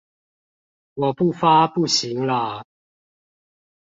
[0.95, 2.63] 我不發不行啦！